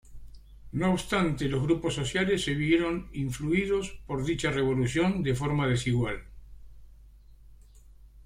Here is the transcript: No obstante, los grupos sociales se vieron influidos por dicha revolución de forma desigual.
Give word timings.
No 0.71 0.93
obstante, 0.93 1.47
los 1.47 1.61
grupos 1.61 1.93
sociales 1.93 2.43
se 2.45 2.55
vieron 2.55 3.09
influidos 3.13 4.01
por 4.07 4.25
dicha 4.25 4.49
revolución 4.49 5.21
de 5.21 5.35
forma 5.35 5.67
desigual. 5.67 6.23